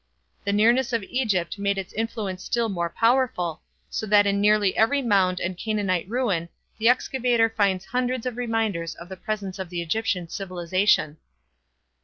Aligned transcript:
The 0.45 0.51
nearness 0.51 0.93
of 0.93 1.03
Egypt 1.03 1.59
made 1.59 1.77
its 1.77 1.93
influence 1.93 2.43
still 2.43 2.69
more 2.69 2.89
powerful, 2.89 3.61
so 3.91 4.07
that 4.07 4.25
in 4.25 4.41
nearly 4.41 4.75
every 4.75 5.03
mound 5.03 5.39
and 5.39 5.55
Canaanite 5.55 6.09
ruin 6.09 6.49
the 6.79 6.89
excavator 6.89 7.49
finds 7.51 7.85
hundreds 7.85 8.25
of 8.25 8.35
reminders 8.35 8.95
of 8.95 9.09
the 9.09 9.15
presence 9.17 9.59
of 9.59 9.69
the 9.69 9.83
Egyptian 9.83 10.27
civilization. 10.27 11.17